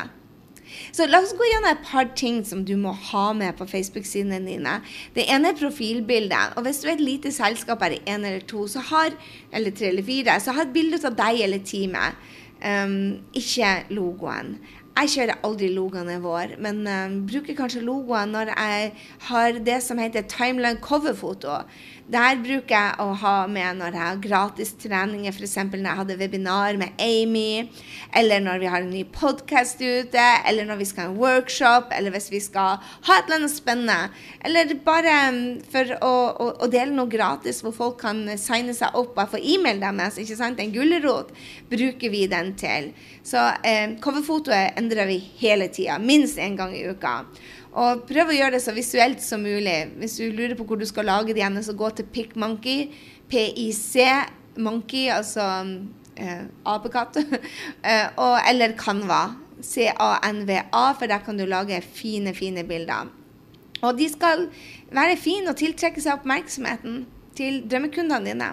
Så 0.94 1.06
la 1.10 1.20
oss 1.22 1.32
gå 1.36 1.46
gjennom 1.46 1.70
et 1.70 1.86
par 1.86 2.10
ting 2.18 2.40
som 2.46 2.62
du 2.66 2.76
må 2.78 2.92
ha 3.10 3.30
med 3.36 3.56
på 3.58 3.66
Facebook-sidene 3.70 4.40
dine. 4.46 4.78
Det 5.14 5.26
ene 5.30 5.52
er 5.52 5.58
profilbildet. 5.58 6.56
Og 6.56 6.66
hvis 6.66 6.82
du 6.82 6.88
er 6.88 6.96
et 6.96 7.04
lite 7.04 7.32
selskap, 7.34 7.82
er 7.82 7.98
én 8.04 8.26
eller 8.26 8.44
to, 8.46 8.66
så 8.70 8.82
har, 8.90 9.14
eller 9.52 9.74
tre 9.74 9.90
eller 9.90 10.06
fire, 10.06 10.38
så 10.40 10.54
har 10.56 10.68
et 10.68 10.74
bilde 10.74 11.00
av 11.06 11.18
deg 11.18 11.42
eller 11.46 11.64
teamet. 11.66 12.28
Um, 12.60 13.22
ikke 13.32 13.86
logoen. 13.96 14.58
Jeg 14.98 15.12
kjører 15.14 15.38
aldri 15.46 15.68
logoene 15.72 16.16
våre, 16.20 16.56
men 16.60 16.82
um, 16.84 17.14
bruker 17.28 17.56
kanskje 17.56 17.84
logoen 17.86 18.34
når 18.34 18.50
jeg 18.52 18.90
har 19.30 19.60
det 19.64 19.78
som 19.86 20.00
heter 20.02 20.26
timeline 20.28 20.82
cover-foto. 20.82 21.62
Der 22.10 22.40
bruker 22.42 22.74
jeg 22.74 22.94
å 22.98 23.12
ha 23.20 23.34
med 23.46 23.78
når 23.78 23.94
jeg 23.94 24.02
har 24.02 24.16
gratis 24.24 24.72
treninger, 24.82 25.30
f.eks. 25.30 25.52
når 25.70 25.84
jeg 25.84 25.98
hadde 26.00 26.16
webinar 26.18 26.78
med 26.80 26.98
Amy, 26.98 27.68
eller 28.18 28.42
når 28.42 28.58
vi 28.58 28.70
har 28.72 28.82
en 28.82 28.90
ny 28.90 29.04
podkast 29.14 29.78
ute, 29.78 30.24
eller 30.48 30.66
når 30.66 30.80
vi 30.80 30.88
skal 30.90 31.04
ha 31.04 31.12
en 31.12 31.20
workshop, 31.20 31.92
eller 31.94 32.10
hvis 32.10 32.26
vi 32.32 32.40
skal 32.42 32.80
ha 32.82 33.18
et 33.18 33.30
eller 33.30 33.38
annet 33.38 33.54
spennende. 33.54 33.98
Eller 34.42 34.74
bare 34.82 35.14
um, 35.30 35.38
for 35.70 35.94
å, 36.02 36.10
å, 36.34 36.48
å 36.66 36.70
dele 36.72 36.96
noe 36.96 37.12
gratis 37.12 37.62
hvor 37.62 37.76
folk 37.78 38.00
kan 38.02 38.24
signe 38.42 38.74
seg 38.74 38.98
opp 38.98 39.14
og 39.14 39.36
få 39.36 39.38
e-mail 39.38 39.78
deres. 39.78 40.18
ikke 40.18 40.40
sant? 40.40 40.58
En 40.58 40.74
gulrot 40.74 41.30
bruker 41.70 42.10
vi 42.10 42.24
den 42.32 42.56
til. 42.58 42.90
Så 43.22 43.38
eh, 43.62 43.94
coverfotoet 44.02 44.80
endrer 44.80 45.06
vi 45.06 45.20
hele 45.38 45.70
tida, 45.70 46.00
minst 46.02 46.42
én 46.42 46.58
gang 46.58 46.74
i 46.74 46.88
uka. 46.90 47.20
Og 47.70 48.02
prøv 48.08 48.32
å 48.32 48.34
gjøre 48.34 48.56
det 48.56 48.64
så 48.64 48.74
visuelt 48.74 49.22
som 49.22 49.44
mulig. 49.46 49.92
Hvis 50.00 50.18
du 50.18 50.26
lurer 50.34 50.56
på 50.58 50.66
hvor 50.66 50.80
du 50.80 50.86
skal 50.88 51.06
lage 51.06 51.34
det 51.34 51.42
igjen, 51.42 51.60
så 51.62 51.76
gå 51.78 51.90
til 51.94 52.08
PicMonkey. 52.10 52.88
PIC 53.30 53.94
Monkey, 54.58 55.06
altså 55.14 55.44
eh, 56.18 56.48
apekatt. 56.66 57.20
eh, 57.90 58.50
eller 58.50 58.74
Canva. 58.78 59.22
C-A-N-V-A, 59.60 60.84
for 60.96 61.06
der 61.06 61.22
kan 61.24 61.38
du 61.38 61.44
lage 61.44 61.82
fine, 61.84 62.34
fine 62.34 62.64
bilder. 62.64 63.10
Og 63.84 63.98
de 63.98 64.08
skal 64.08 64.46
være 64.92 65.18
fine 65.20 65.52
og 65.52 65.60
tiltrekke 65.60 66.00
seg 66.00 66.18
oppmerksomheten 66.18 67.04
til 67.36 67.62
drømmekundene 67.68 68.32
dine. 68.32 68.50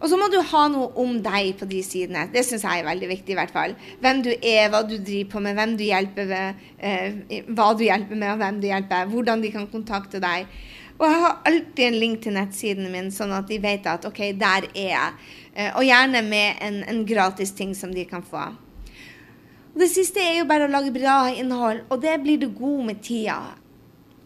Og 0.00 0.08
så 0.08 0.16
må 0.16 0.30
du 0.32 0.38
ha 0.40 0.62
noe 0.72 0.88
om 1.02 1.18
deg 1.20 1.52
på 1.60 1.68
de 1.68 1.82
sidene. 1.84 2.24
Det 2.32 2.42
syns 2.46 2.64
jeg 2.64 2.80
er 2.80 2.88
veldig 2.88 3.08
viktig. 3.10 3.34
i 3.34 3.38
hvert 3.38 3.52
fall. 3.52 3.74
Hvem 4.00 4.22
du 4.24 4.30
er, 4.32 4.70
hva 4.72 4.80
du 4.82 4.96
driver 4.96 5.30
på 5.34 5.42
med, 5.44 5.58
hvem 5.58 5.76
du 5.76 5.84
hjelper 5.84 6.30
med, 6.30 6.62
eh, 6.78 7.42
hva 7.52 7.74
du 7.76 7.84
hjelper 7.84 8.16
med, 8.16 8.32
og 8.32 8.40
hvem 8.40 8.60
du 8.62 8.66
hjelper, 8.70 9.10
hvordan 9.12 9.42
de 9.44 9.52
kan 9.52 9.68
kontakte 9.68 10.22
deg. 10.22 10.48
Og 10.96 11.06
jeg 11.06 11.20
har 11.20 11.36
alltid 11.48 11.84
en 11.86 12.00
link 12.00 12.22
til 12.24 12.36
nettsiden 12.36 12.90
min, 12.92 13.12
sånn 13.12 13.32
at 13.32 13.48
de 13.48 13.60
vet 13.60 13.86
at 13.88 14.04
OK, 14.08 14.18
der 14.40 14.66
er 14.72 14.90
jeg. 14.90 15.14
Eh, 15.54 15.70
og 15.76 15.84
gjerne 15.84 16.24
med 16.24 16.60
en, 16.64 16.82
en 16.88 17.04
gratis 17.08 17.52
ting 17.56 17.76
som 17.76 17.92
de 17.92 18.04
kan 18.08 18.24
få. 18.24 18.48
Og 19.70 19.80
det 19.80 19.90
siste 19.92 20.20
er 20.20 20.40
jo 20.40 20.48
bare 20.48 20.66
å 20.66 20.72
lage 20.72 20.92
bra 20.96 21.22
innhold, 21.30 21.84
og 21.88 22.00
det 22.02 22.16
blir 22.24 22.40
du 22.40 22.48
god 22.56 22.86
med 22.88 23.04
tida. 23.04 23.38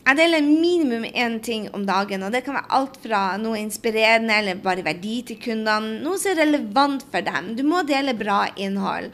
Jeg 0.04 0.18
deler 0.18 0.42
minimum 0.44 1.06
én 1.16 1.38
ting 1.40 1.70
om 1.72 1.86
dagen, 1.88 2.26
og 2.26 2.34
det 2.34 2.42
kan 2.44 2.58
være 2.58 2.76
alt 2.76 2.98
fra 3.00 3.20
noe 3.40 3.56
inspirerende 3.56 4.36
eller 4.36 4.60
bare 4.60 4.84
verdi 4.84 5.22
til 5.30 5.38
kundene, 5.40 6.02
noe 6.04 6.20
som 6.20 6.34
er 6.34 6.42
relevant 6.42 7.06
for 7.08 7.24
dem. 7.24 7.54
Du 7.56 7.62
må 7.64 7.80
dele 7.88 8.12
bra 8.18 8.42
innhold. 8.60 9.08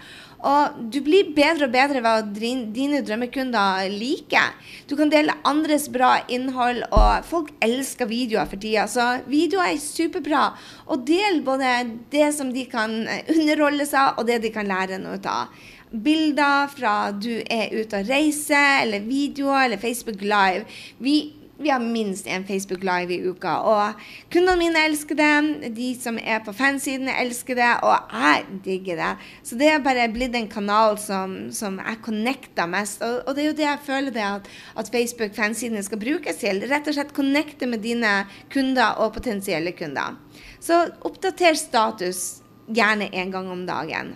Og 0.50 0.82
du 0.90 0.98
blir 1.04 1.30
bedre 1.36 1.68
og 1.68 1.74
bedre 1.76 2.02
ved 2.02 2.10
å 2.10 2.66
dine 2.74 3.04
drømmekunder 3.06 3.86
liker. 3.92 4.54
Du 4.90 4.96
kan 4.98 5.12
dele 5.12 5.36
andres 5.46 5.86
bra 5.92 6.14
innhold, 6.32 6.82
og 6.90 7.26
folk 7.28 7.52
elsker 7.62 8.10
videoer 8.10 8.50
for 8.50 8.58
tida. 8.58 8.88
Så 8.90 9.20
videoer 9.30 9.76
er 9.76 9.82
superbra. 9.84 10.46
Og 10.90 11.04
del 11.06 11.42
både 11.46 11.74
det 12.10 12.32
som 12.34 12.50
de 12.56 12.66
kan 12.72 13.04
underholde 13.04 13.86
seg, 13.86 14.16
og 14.18 14.26
det 14.26 14.42
de 14.42 14.50
kan 14.58 14.66
lære 14.66 14.98
noe 14.98 15.22
av 15.22 15.54
bilder 15.90 16.70
fra 16.70 16.94
du 17.12 17.32
er 17.50 17.74
ute 17.74 18.00
og 18.00 18.08
reiser, 18.10 18.84
eller 18.84 19.04
videoer, 19.04 19.66
eller 19.66 19.80
Facebook 19.82 20.22
Live. 20.22 20.64
Vi, 21.02 21.32
vi 21.58 21.68
har 21.68 21.82
minst 21.82 22.26
en 22.30 22.46
Facebook 22.46 22.84
Live 22.86 23.14
i 23.14 23.20
uka. 23.26 23.56
Og 23.66 24.04
kundene 24.32 24.58
mine 24.60 24.84
elsker 24.88 25.18
det. 25.18 25.74
De 25.76 25.90
som 25.98 26.18
er 26.22 26.40
på 26.46 26.54
fansidene, 26.56 27.16
elsker 27.20 27.58
det. 27.58 27.72
Og 27.86 28.14
jeg 28.14 28.46
digger 28.64 29.02
det. 29.02 29.10
Så 29.42 29.58
det 29.60 29.72
er 29.72 29.84
bare 29.84 30.08
blitt 30.12 30.38
en 30.38 30.48
kanal 30.50 30.98
som, 31.02 31.36
som 31.52 31.80
jeg 31.82 32.00
connecter 32.06 32.70
mest. 32.70 33.02
Og, 33.02 33.20
og, 33.26 33.34
det 33.34 33.44
er 33.44 33.50
jo 33.50 33.58
det 33.58 33.68
jeg 33.68 33.84
føler 33.90 34.16
det 34.16 34.26
at, 34.28 34.48
at 34.78 34.94
Facebook-fansidene 34.94 35.84
skal 35.84 36.00
brukes 36.00 36.40
til. 36.44 36.64
Rett 36.70 36.88
og 36.88 36.96
slett 36.96 37.14
connecte 37.16 37.68
med 37.68 37.84
dine 37.84 38.22
kunder 38.52 39.02
og 39.02 39.14
potensielle 39.18 39.74
kunder. 39.76 40.16
Så 40.60 40.86
oppdater 41.04 41.56
status 41.58 42.42
gjerne 42.70 43.10
en 43.16 43.32
gang 43.34 43.48
om 43.50 43.66
dagen. 43.66 44.14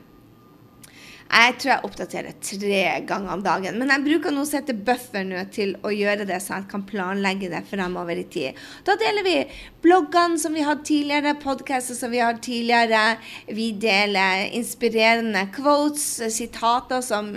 Jeg 1.35 1.55
tror 1.59 1.71
jeg 1.73 1.87
oppdaterer 1.89 2.35
tre 2.47 2.83
ganger 3.09 3.33
om 3.35 3.41
dagen. 3.43 3.79
Men 3.81 3.91
jeg 3.91 4.05
bruker 4.05 4.35
nå 4.35 4.45
å 4.45 4.49
sette 4.49 4.77
buffer 4.87 5.25
nå 5.27 5.41
til 5.55 5.73
å 5.83 5.91
gjøre 5.91 6.27
det, 6.29 6.39
så 6.43 6.61
jeg 6.61 6.69
kan 6.71 6.85
planlegge 6.87 7.51
det 7.51 7.65
fremover 7.67 8.21
i 8.21 8.27
tid. 8.31 8.61
Da 8.87 8.95
deler 9.01 9.27
vi 9.27 9.37
bloggene 9.83 10.39
som 10.39 10.55
vi 10.55 10.63
hadde 10.63 10.87
tidligere, 10.87 11.35
podkaster 11.43 11.99
som 11.99 12.15
vi 12.15 12.23
hadde 12.23 12.45
tidligere. 12.47 13.03
Vi 13.51 13.73
deler 13.83 14.47
inspirerende 14.55 15.49
quotes, 15.57 16.07
sitater 16.37 17.03
som 17.03 17.33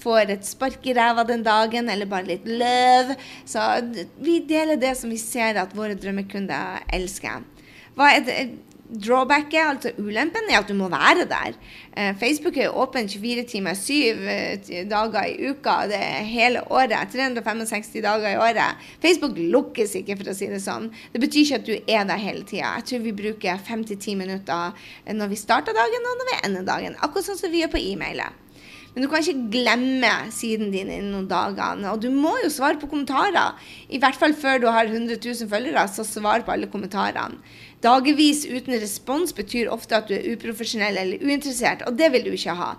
får 0.00 0.32
et 0.32 0.48
spark 0.48 0.88
i 0.88 0.94
ræva 0.96 1.26
den 1.28 1.44
dagen, 1.44 1.90
eller 1.92 2.08
bare 2.08 2.30
litt 2.30 2.48
løv. 2.48 3.12
Så 3.44 3.60
vi 4.16 4.38
deler 4.48 4.80
det 4.80 4.94
som 4.96 5.12
vi 5.12 5.20
ser 5.20 5.60
at 5.60 5.76
våre 5.76 5.98
drømmekunder 5.98 6.88
elsker. 6.96 7.44
Hva 7.96 8.14
er 8.16 8.24
det? 8.24 8.40
Drawbacket, 8.86 9.64
altså 9.66 9.90
ulempen, 9.98 10.46
er 10.50 10.60
at 10.60 10.68
du 10.70 10.74
må 10.78 10.86
være 10.92 11.24
der. 11.26 11.56
Eh, 11.96 12.12
Facebook 12.20 12.56
er 12.56 12.70
åpen 12.70 13.08
24 13.08 13.42
timer, 13.50 13.74
7 13.74 13.94
eh, 14.30 14.84
dager 14.90 15.26
i 15.26 15.50
uka. 15.50 15.74
Det 15.90 15.98
er 15.98 16.22
hele 16.28 16.62
året. 16.70 17.10
365 17.12 17.90
dager 18.04 18.28
i 18.30 18.38
året. 18.38 18.86
Facebook 19.02 19.34
lukkes 19.38 19.96
ikke, 19.98 20.16
for 20.20 20.30
å 20.30 20.36
si 20.38 20.50
det 20.52 20.62
sånn. 20.62 20.92
Det 21.12 21.22
betyr 21.22 21.42
ikke 21.42 21.60
at 21.60 21.66
du 21.66 21.74
er 21.76 22.06
der 22.06 22.22
hele 22.22 22.46
tida. 22.46 22.76
Jeg 22.78 22.88
tror 22.92 23.06
vi 23.08 23.18
bruker 23.24 23.62
5-10 23.68 24.18
minutter 24.22 24.90
når 25.10 25.34
vi 25.34 25.42
starter 25.42 25.74
dagen 25.74 26.10
og 26.10 26.18
når 26.22 26.32
vi 26.32 26.42
ender 26.46 26.66
dagen. 26.70 26.98
Akkurat 27.02 27.26
sånn 27.26 27.42
som 27.42 27.50
vi 27.50 27.64
gjør 27.64 27.74
på 27.74 27.82
e-mailer. 27.82 28.34
Men 28.96 29.04
du 29.04 29.10
kan 29.12 29.20
ikke 29.20 29.50
glemme 29.52 30.10
siden 30.32 30.70
din 30.72 30.88
innen 30.88 31.10
noen 31.12 31.26
dager. 31.28 31.82
Og 31.92 32.00
du 32.00 32.08
må 32.08 32.30
jo 32.40 32.48
svare 32.48 32.78
på 32.80 32.88
kommentarer. 32.88 33.58
I 33.92 34.00
hvert 34.00 34.16
fall 34.16 34.32
før 34.32 34.62
du 34.62 34.70
har 34.72 34.88
100 34.88 35.18
000 35.20 35.50
følgere, 35.50 35.82
så 35.92 36.00
svar 36.08 36.46
på 36.46 36.54
alle 36.54 36.70
kommentarene. 36.72 37.36
Dagevis 37.84 38.46
uten 38.48 38.78
respons 38.80 39.36
betyr 39.36 39.68
ofte 39.68 39.98
at 39.98 40.08
du 40.08 40.14
er 40.16 40.24
uprofesjonell 40.32 40.96
eller 40.96 41.20
uinteressert, 41.20 41.84
og 41.84 41.98
det 42.00 42.08
vil 42.14 42.24
du 42.24 42.32
ikke 42.32 42.56
ha. 42.56 42.70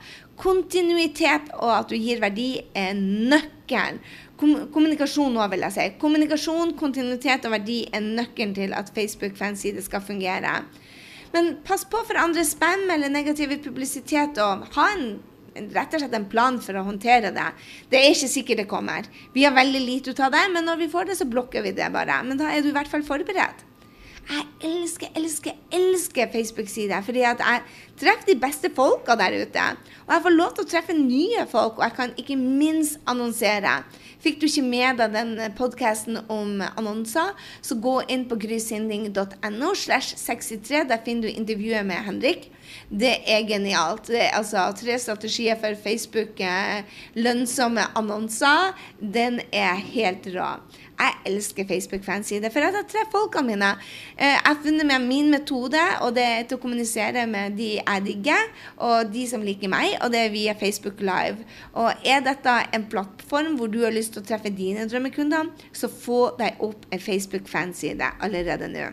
Kontinuitet 0.42 1.54
og 1.60 1.76
at 1.76 1.94
du 1.94 1.96
gir 2.02 2.18
verdi, 2.26 2.50
er 2.74 2.98
nøkkelen. 2.98 4.02
Kommunikasjon 4.42 5.38
nå, 5.38 5.46
vil 5.54 5.68
jeg 5.68 5.78
si. 5.78 5.88
Kommunikasjon, 6.02 6.74
kontinuitet 6.82 7.46
og 7.46 7.60
verdi 7.60 7.84
er 7.94 8.02
nøkkelen 8.02 8.58
til 8.58 8.74
at 8.74 8.90
Facebook-fanside 8.98 9.86
skal 9.86 10.02
fungere. 10.02 10.64
Men 11.34 11.56
pass 11.66 11.86
på 11.86 12.02
for 12.10 12.18
andre 12.18 12.42
spam 12.46 12.90
eller 12.90 13.14
negativ 13.14 13.54
publisitet, 13.62 14.42
og 14.42 14.66
ha 14.74 14.92
en 14.98 15.10
rett 15.76 15.96
og 15.96 16.04
slett 16.04 16.18
en 16.18 16.28
plan 16.32 16.60
for 16.64 16.78
å 16.78 16.86
håndtere 16.88 17.32
det. 17.36 17.48
Det 17.92 18.02
er 18.02 18.12
ikke 18.12 18.32
sikkert 18.32 18.64
det 18.64 18.70
kommer. 18.72 19.08
Vi 19.34 19.46
har 19.48 19.56
veldig 19.56 19.84
lite 19.84 20.14
ut 20.14 20.22
av 20.24 20.36
det, 20.36 20.44
men 20.54 20.68
når 20.68 20.84
vi 20.84 20.92
får 20.92 21.10
det, 21.12 21.18
så 21.20 21.30
blokker 21.30 21.66
vi 21.66 21.76
det 21.78 21.90
bare. 21.94 22.22
Men 22.28 22.40
da 22.40 22.52
er 22.52 22.64
du 22.64 22.72
i 22.72 22.78
hvert 22.78 22.92
fall 22.92 23.06
forberedt. 23.08 23.66
Jeg 24.28 24.44
elsker, 24.68 25.12
elsker, 25.16 25.54
elsker 25.72 26.28
Facebook-sider, 26.34 27.00
fordi 27.06 27.22
at 27.24 27.40
jeg 27.40 27.62
treffer 28.02 28.28
de 28.28 28.36
beste 28.42 28.72
folka 28.76 29.16
der 29.16 29.38
ute. 29.40 29.68
Og 30.04 30.12
jeg 30.12 30.24
får 30.26 30.36
lov 30.36 30.50
til 30.56 30.66
å 30.66 30.70
treffe 30.74 30.96
nye 30.98 31.46
folk, 31.48 31.80
og 31.80 31.86
jeg 31.86 31.96
kan 31.96 32.12
ikke 32.20 32.36
minst 32.36 33.00
annonsere. 33.08 33.78
Fikk 34.27 34.41
du 34.41 34.46
ikke 34.50 34.62
med 34.67 34.98
deg 35.00 35.13
den 35.13 35.29
podkasten 35.55 36.17
om 36.27 36.57
annonser, 36.67 37.29
så 37.63 37.77
gå 37.79 37.93
inn 38.12 38.25
på 38.27 38.36
grysinding.no 38.43 39.69
slash 39.72 40.17
63. 40.19 40.81
Der 40.89 41.00
finner 41.05 41.29
du 41.29 41.31
intervjuet 41.31 41.88
med 41.88 42.03
Henrik. 42.03 42.50
Det 42.91 43.13
er 43.24 43.46
genialt. 43.48 44.10
Det 44.12 44.25
er 44.25 44.36
altså 44.36 44.65
tre 44.75 44.98
strategier 45.00 45.55
for 45.62 45.79
Facebook, 45.79 46.41
eh, 46.43 46.84
lønnsomme 47.15 47.88
annonser. 47.96 48.75
Den 49.00 49.39
er 49.55 49.79
helt 49.96 50.27
rå. 50.36 50.57
Jeg 50.98 51.13
elsker 51.30 51.68
Facebook-fanside, 51.70 52.50
for 52.54 52.66
jeg 52.66 52.86
treffer 52.89 53.12
folkene 53.13 53.51
mine. 53.51 53.72
Eh, 54.18 54.34
jeg 54.34 54.44
har 54.46 54.60
funnet 54.63 54.89
med 54.89 55.08
min 55.08 55.32
metode, 55.32 55.84
og 56.01 56.16
det 56.18 56.25
er 56.25 56.46
til 56.48 56.58
å 56.58 56.63
kommunisere 56.63 57.27
med 57.30 57.58
de 57.60 57.70
jeg 57.77 58.06
digger, 58.08 58.50
og 58.82 59.13
de 59.13 59.27
som 59.30 59.46
liker 59.46 59.72
meg, 59.72 59.98
og 60.01 60.12
det 60.13 60.24
er 60.25 60.34
via 60.34 60.58
Facebook 60.58 61.01
Live. 61.06 61.46
Og 61.77 61.92
er 62.06 62.24
dette 62.25 62.60
en 62.74 62.88
plattform 62.89 63.60
hvor 63.60 63.70
du 63.72 63.84
har 63.86 63.94
lyst 63.94 64.16
til 64.16 64.25
å 64.25 64.30
treffe 64.30 64.54
dine 64.54 64.89
drømmekunder, 64.89 65.51
så 65.74 65.92
få 65.92 66.32
deg 66.39 66.63
opp 66.66 66.89
en 66.92 67.04
Facebook-fanside 67.04 68.16
allerede 68.25 68.72
nå. 68.74 68.89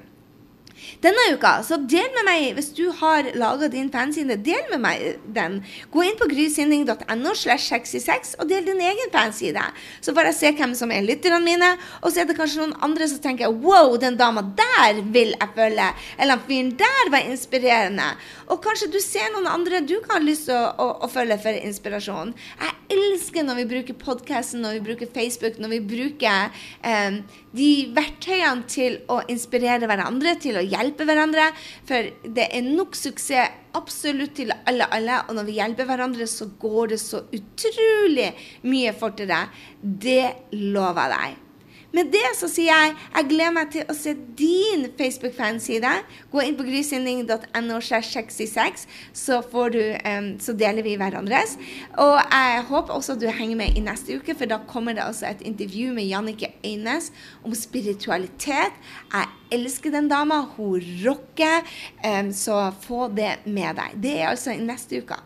Denne 1.05 1.27
uka, 1.35 1.59
så 1.67 1.79
del 1.79 2.09
med 2.17 2.27
meg 2.27 2.47
hvis 2.57 2.71
du 2.77 2.85
har 3.01 3.29
laga 3.39 3.69
din 3.73 3.91
fanside. 3.93 4.37
Del 4.45 4.69
med 4.73 4.83
meg 4.85 5.21
den. 5.37 5.61
Gå 5.95 6.05
inn 6.07 6.19
på 6.21 6.29
grysynding.no 6.31 7.35
slash 7.39 7.71
66 7.71 8.35
og 8.41 8.49
del 8.51 8.67
din 8.69 8.83
egen 8.83 9.13
fanside. 9.15 9.65
Så 10.05 10.15
får 10.17 10.31
jeg 10.31 10.39
se 10.39 10.53
hvem 10.59 10.75
som 10.79 10.93
er 10.95 11.07
lytterne 11.07 11.41
mine. 11.45 11.75
Og 12.03 12.13
så 12.13 12.23
er 12.23 12.31
det 12.31 12.39
kanskje 12.39 12.63
noen 12.63 12.77
andre 12.85 13.09
som 13.11 13.23
tenker 13.25 13.53
wow, 13.65 13.95
den 14.01 14.19
dama 14.21 14.45
der 14.57 15.03
vil 15.15 15.35
jeg 15.35 15.53
følge. 15.57 15.91
Eller 16.19 16.41
den 16.41 16.47
fyren 16.49 16.73
der 16.81 17.13
var 17.15 17.29
inspirerende. 17.31 18.11
Og 18.51 18.61
kanskje 18.65 18.91
du 18.93 19.01
ser 19.03 19.31
noen 19.33 19.49
andre 19.51 19.83
du 19.85 19.97
kan 20.05 20.19
ha 20.19 20.25
lyst 20.25 20.49
til 20.49 20.57
å, 20.59 20.73
å, 20.81 20.89
å, 21.05 21.11
følge 21.11 21.39
for 21.43 21.57
inspirasjon. 21.57 22.35
Jeg 22.61 22.99
elsker 22.99 23.47
når 23.47 23.63
vi 23.63 23.69
bruker 23.71 23.99
podkasten, 24.01 24.65
når 24.65 24.79
vi 24.79 24.85
bruker 24.91 25.11
Facebook, 25.15 25.59
når 25.61 25.77
vi 25.77 25.81
bruker 25.95 26.67
eh, 26.85 27.21
de 27.55 27.71
verktøyene 27.95 28.69
til 28.71 28.99
å 29.11 29.21
inspirere 29.31 29.89
hverandre, 29.89 30.35
til 30.43 30.59
å 30.59 30.64
hjelpe 30.71 31.07
hverandre. 31.09 31.51
For 31.89 32.11
det 32.25 32.49
er 32.51 32.67
nok 32.67 32.97
suksess 32.99 33.63
absolutt 33.75 34.37
til 34.39 34.53
alle, 34.55 34.89
alle. 34.91 35.23
Og 35.29 35.39
når 35.39 35.49
vi 35.49 35.59
hjelper 35.61 35.89
hverandre, 35.89 36.29
så 36.31 36.51
går 36.61 36.95
det 36.95 37.01
så 37.03 37.25
utrolig 37.35 38.31
mye 38.69 38.95
fortere. 38.99 39.47
Det 39.81 40.53
lover 40.59 41.03
jeg 41.05 41.17
deg. 41.17 41.44
Med 41.95 42.11
det 42.11 42.27
så 42.35 42.49
sier 42.51 42.73
jeg 42.73 42.95
jeg 43.15 43.29
gleder 43.31 43.55
meg 43.55 43.71
til 43.71 43.87
å 43.87 43.95
se 43.95 44.15
din 44.39 44.89
Facebook-fanside. 44.99 45.93
Gå 46.33 46.43
inn 46.43 46.57
på 46.59 46.67
grysynding.no, 46.67 47.79
så, 49.15 49.39
um, 49.39 50.29
så 50.43 50.57
deler 50.59 50.87
vi 50.87 50.97
hverandres. 50.99 51.55
Og 52.03 52.17
jeg 52.19 52.65
håper 52.71 52.97
også 52.97 53.15
du 53.21 53.29
henger 53.29 53.61
med 53.63 53.79
i 53.79 53.85
neste 53.85 54.19
uke, 54.19 54.35
for 54.35 54.51
da 54.51 54.59
kommer 54.67 54.99
det 54.99 55.07
altså 55.07 55.31
et 55.31 55.45
intervju 55.47 55.95
med 55.95 56.11
Jannike 56.11 56.51
Øynes 56.67 57.13
om 57.47 57.55
spiritualitet. 57.55 58.75
Jeg 59.15 59.31
elsker 59.55 59.95
den 59.95 60.11
dama. 60.11 60.43
Hun 60.57 60.83
rocker. 61.07 61.63
Um, 62.03 62.33
så 62.35 62.73
få 62.83 63.07
det 63.15 63.37
med 63.47 63.79
deg. 63.79 64.01
Det 64.03 64.19
er 64.19 64.33
altså 64.33 64.57
i 64.57 64.63
neste 64.63 64.99
uke. 65.05 65.23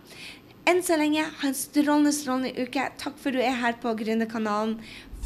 Enn 0.68 0.82
så 0.84 0.98
lenge, 1.00 1.22
ha 1.24 1.48
en 1.48 1.54
strålende, 1.56 2.10
strålende 2.12 2.50
uke. 2.60 2.82
Takk 3.00 3.14
for 3.22 3.32
du 3.32 3.40
er 3.40 3.54
her 3.56 3.78
på 3.80 3.94
Gründerkanalen 3.96 4.74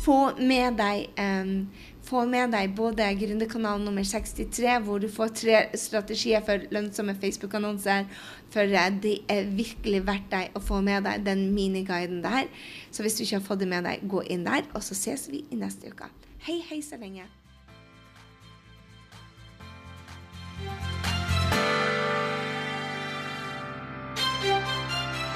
få 0.02 0.18
med 0.38 0.78
deg 0.80 1.11
um, 1.21 1.56
få 2.02 2.25
med 2.28 2.50
deg 2.52 2.73
både 2.76 3.06
Gründerkanal 3.21 3.82
nummer 3.82 4.04
63, 4.04 4.73
hvor 4.85 5.02
du 5.02 5.09
får 5.12 5.35
tre 5.38 5.61
strategier 5.78 6.42
for 6.44 6.64
lønnsomme 6.75 7.14
Facebook-annonser. 7.23 8.09
For 8.52 8.66
uh, 8.66 8.88
det 9.02 9.21
er 9.30 9.50
virkelig 9.50 10.02
verdt 10.09 10.32
deg 10.32 10.59
å 10.59 10.64
få 10.64 10.82
med 10.85 11.06
deg 11.06 11.23
den 11.26 11.47
miniguiden 11.54 12.25
der. 12.25 12.50
Så 12.90 13.06
hvis 13.06 13.18
du 13.18 13.25
ikke 13.26 13.38
har 13.38 13.47
fått 13.47 13.62
det 13.62 13.71
med 13.71 13.87
deg, 13.88 14.02
gå 14.11 14.25
inn 14.32 14.47
der, 14.49 14.66
og 14.75 14.82
så 14.85 14.99
ses 14.99 15.28
vi 15.30 15.47
i 15.50 15.61
neste 15.61 15.94
uke. 15.94 16.11
Hei, 16.42 16.59
hei 16.68 16.82
så 16.82 16.99
lenge. 16.99 17.28